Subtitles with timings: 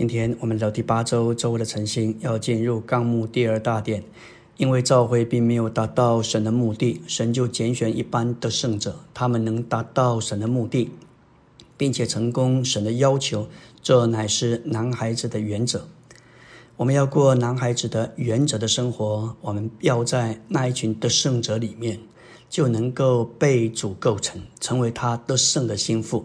[0.00, 4.02] 今天我们到第八周周的晨星，要进入纲目第二大点。
[4.56, 10.90] 因为召会并没有达到神的目的，神就拣选一般的圣者，他们能达到神的目的，
[11.76, 13.46] 并且成功神的要求，
[13.82, 15.86] 这乃是男孩子的原则。
[16.78, 22.00] 我们要过男孩子的原则的生活，我们要在那一群得胜者里面，
[22.48, 26.24] 就能够被主构成，成为他得胜的心腹。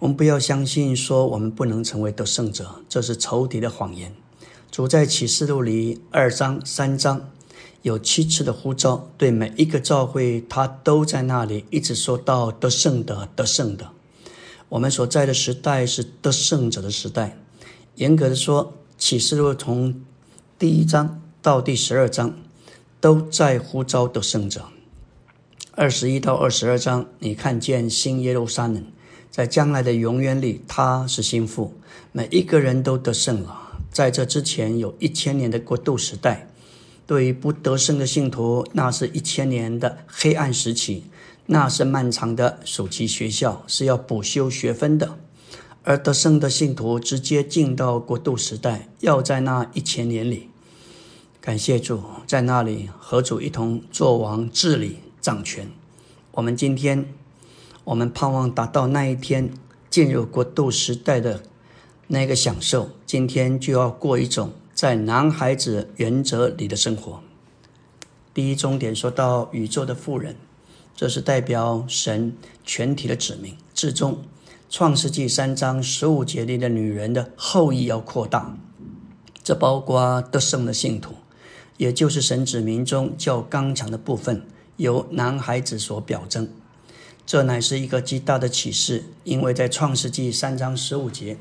[0.00, 4.14] 我们不要相信说我们不能成为得胜者，这是仇敌的谎言。
[4.70, 7.30] 主在启示录里二章、三章
[7.82, 13.90] 有七次的呼召，对每一个教会，他都在那里一直说到得胜的、得胜的。
[14.68, 17.36] 我们所在的时代是得胜者的时代。
[17.96, 20.00] 严格的说，启示录从
[20.56, 22.36] 第一章到第十二章
[23.00, 24.66] 都在呼召得胜者。
[25.72, 28.84] 二十一到二十二章，你看见新耶路撒冷。
[29.30, 31.74] 在将来的永远里，他是心腹，
[32.12, 33.80] 每一个人都得胜了。
[33.90, 36.48] 在这之前，有一千年的过渡时代，
[37.06, 41.04] 对于不得胜的信徒，那是一千年的黑暗时期，
[41.46, 45.18] 那是漫长的暑期学校，是要补修学分的。
[45.84, 50.48] 而得胜的信徒直接进到过渡时代，要在那一千年里，
[51.40, 55.68] 感谢主，在那里和主一同做王、治理、掌权。
[56.32, 57.06] 我们今天。
[57.88, 59.50] 我们盼望达到那一天
[59.88, 61.42] 进入国度时代的
[62.08, 67.22] 那个享受，今天就要过一种在男孩子原则里的生活。
[68.34, 70.36] 第一终点说到宇宙的富人，
[70.94, 73.56] 这是代表神全体的指明。
[73.72, 74.18] 至终，
[74.68, 78.54] 创世纪三章十五节里的女人的后裔要扩大，
[79.42, 81.14] 这包括得胜的信徒，
[81.78, 84.42] 也就是神指民中较刚强的部分，
[84.76, 86.50] 由男孩子所表征。
[87.28, 91.36] 这乃是一个极大的启示，因为在创世纪三章十五节，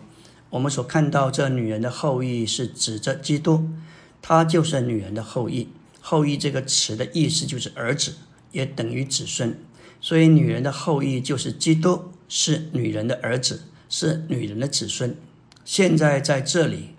[0.49, 3.69] 我们所看到这女人的后裔是指着基督，
[4.21, 5.69] 他就是女人的后裔。
[6.01, 8.15] 后裔这个词的意思就是儿子，
[8.51, 9.57] 也等于子孙，
[10.01, 15.15] 所以女人的后裔就是基督，是女人的儿子，是女人的子孙。
[15.63, 16.95] 现在在这里，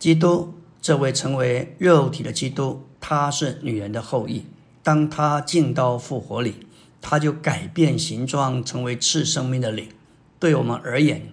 [0.00, 4.44] 基督这位成为肉体的基督，他是女人的后裔。
[4.82, 6.65] 当他进到复活里。
[7.08, 9.90] 他就改变形状，成为赐生命的灵。
[10.40, 11.32] 对我们而言，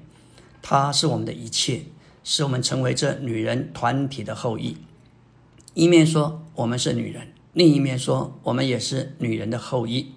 [0.61, 1.85] 他是我们的一切，
[2.23, 4.77] 使我们成为这女人团体的后裔。
[5.73, 10.11] 一面说我们是女人，另一面说我们也是女人的后裔。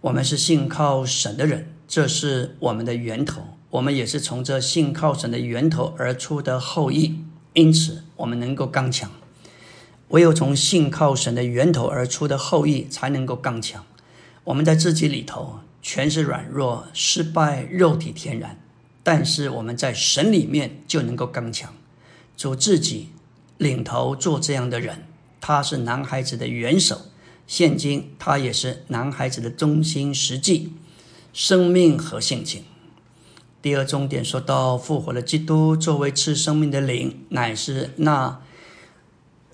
[0.00, 3.42] 我们是信靠神的人，这是我们的源头。
[3.72, 7.18] 我们也是从这信靠神的源头而出的后裔，
[7.52, 9.10] 因此我们能够刚强。
[10.08, 13.84] 唯有从信靠神的源头而出的后裔，才能够刚强。
[14.44, 18.58] 我们在自己里头全是软弱、失败、肉体天然，
[19.02, 21.72] 但是我们在神里面就能够刚强。
[22.36, 23.10] 主自己
[23.58, 25.04] 领头做这样的人，
[25.40, 27.02] 他是男孩子的元首，
[27.46, 30.72] 现今他也是男孩子的中心实际
[31.32, 32.64] 生命和性情。
[33.60, 38.40] 第二重点说到复活的基督作为赐生命的灵，乃是那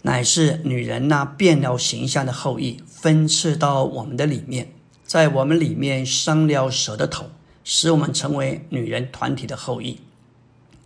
[0.01, 4.73] 乃是女人那变了形象的后裔，分赐到我们的里面。
[5.09, 7.31] 在我们里面伤了蛇的头，
[7.65, 10.01] 使我们成为女人团体的后裔，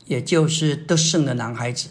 [0.07, 1.89] 也就是得胜的男孩子。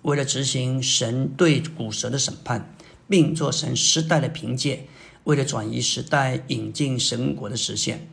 [0.00, 2.74] 为了执行神对古蛇的审判，
[3.06, 4.86] 并做成时代的凭借，
[5.24, 8.08] 为了转移时代、引进神国的实现，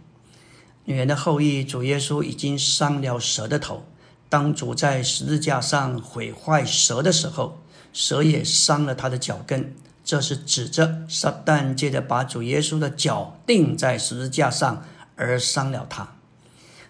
[0.84, 3.86] 女人的后裔主耶稣已经伤了蛇的头。
[4.28, 7.62] 当主在十字架上毁坏蛇的时候，
[7.94, 9.74] 蛇也伤了他的脚跟。
[10.04, 16.16] 这是指着撒旦借着把主耶稣的脚钉在十字架上而伤了他。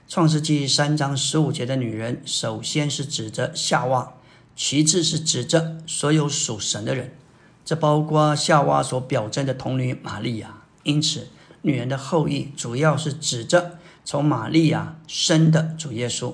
[0.07, 4.13] 创世纪三章十五节的女人，首先是指着夏娃，
[4.55, 7.15] 其次是指着所有属神的人，
[7.63, 10.63] 这包括夏娃所表征的童女玛利亚。
[10.83, 11.29] 因此，
[11.61, 16.33] 女人的后裔主要是指着从玛利亚生的主耶稣。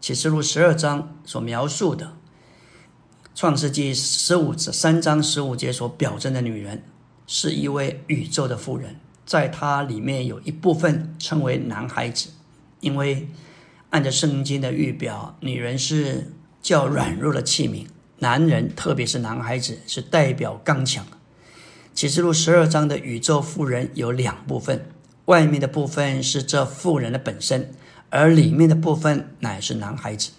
[0.00, 2.12] 启示录十二章所描述的。
[3.40, 6.82] 创世纪十五三章十五节所表征的女人，
[7.26, 12.28] 是一位宇宙的妇人，在她里面有一部分称为男孩子，
[12.80, 13.26] 因为
[13.88, 17.86] 按照圣经的预表，女人是较软弱的器皿，
[18.18, 21.06] 男人特别是男孩子是代表刚强。
[21.94, 24.84] 启示录十二章的宇宙妇人有两部分，
[25.24, 27.72] 外面的部分是这妇人的本身，
[28.10, 30.32] 而里面的部分乃是男孩子。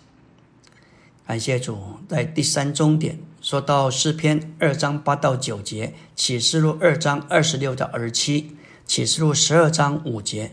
[1.31, 1.77] 感谢主，
[2.09, 10.51] 在第三终点说到诗篇二章八到九节，启示录二章二十六到二十七，启示录十二章五节，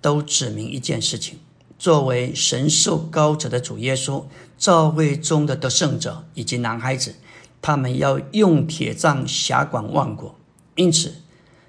[0.00, 1.38] 都指明一件事情，
[1.78, 4.24] 作为神受高者的主耶稣，
[4.58, 7.14] 教会中的得胜者以及男孩子，
[7.62, 10.36] 他们要用铁杖辖管万国。
[10.74, 11.14] 因此，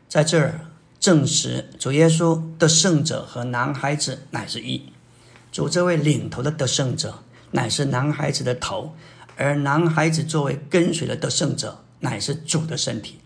[0.09, 0.61] 在这儿
[0.99, 4.81] 证实主耶稣的胜者和男孩子乃是一。
[5.51, 8.93] 主这位领头的得胜者乃是男孩子的头，
[9.35, 13.19] 而男孩子作为跟随的得胜者乃是主的身体。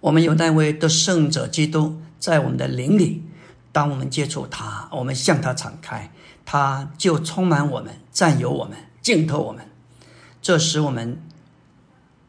[0.00, 3.22] 我们有那位得胜者基督在我们的灵里，
[3.70, 6.10] 当我们接触他，我们向他敞开，
[6.44, 9.64] 他就充满我们，占有我们，浸透我们。
[10.40, 11.22] 这使我们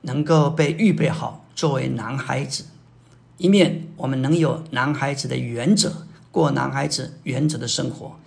[0.02, 2.66] 能够被预备好作为男孩子，
[3.38, 8.20] 一面我们能有男孩子的原则，过男孩子原则的生活，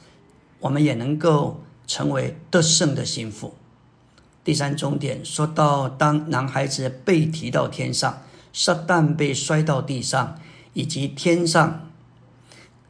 [0.58, 3.54] 我们也能够成为得胜的心腹。
[4.44, 8.22] 第三重点说到，当男孩子被提到天上。
[8.58, 10.40] 撒旦被摔到地上，
[10.72, 11.90] 以及天上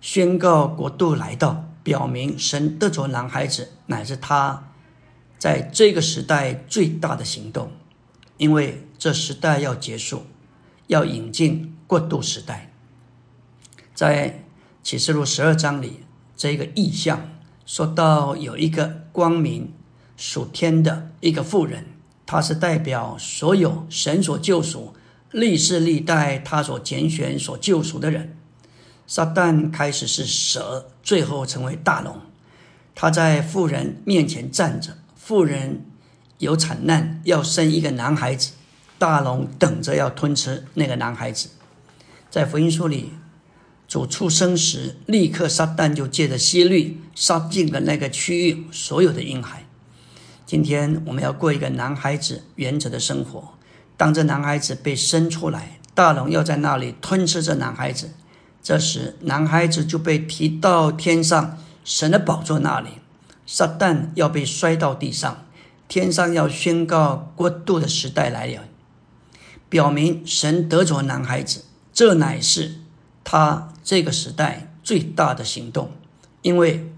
[0.01, 4.69] 宣告国度来到，表明神得着男孩子乃是他
[5.41, 7.73] 在这个时代最大的行动，
[8.37, 10.27] 因为这时代要结束，
[10.87, 12.71] 要引进过渡时代。
[13.93, 14.45] 在
[14.85, 16.05] 启示录十二章里，
[16.37, 17.29] 这个意象
[17.67, 19.75] 说到有一个光明
[20.17, 21.85] 属天的一个妇人，
[22.25, 24.95] 他是代表所有神所救赎。
[25.33, 28.39] 历世历代，他所拣选、所救赎的人，
[29.07, 32.17] 撒旦开始是蛇，最后成为大龙。
[32.95, 35.85] 他在妇人面前站着，妇人
[36.39, 38.53] 有惨难，要生一个男孩子，
[38.99, 41.51] 大龙等着要吞吃那个男孩子。
[42.31, 43.13] 在福音书里，
[43.89, 49.65] 主出生时，立刻撒旦就借着希律杀尽了那个区域所有的婴孩。
[50.45, 53.55] 今天我们要过一个男孩子原则的生活。
[53.97, 58.11] 当这男孩子被生出来，大龙要在那里吞吃这男孩子。
[58.63, 62.89] 这时，男孩子就被提到天上神的宝座那里，
[63.47, 65.47] 撒旦要被摔到地上，
[65.87, 68.65] 天上要宣告国度的时代来了，
[69.69, 71.65] 表明神得着男孩子。
[71.93, 72.81] 这乃是
[73.29, 75.91] 他这个时代最大的行动，
[76.43, 76.93] 因为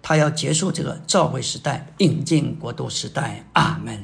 [0.00, 3.44] 他要结束这个召回时代，引进国度时代。
[3.54, 4.00] 阿门。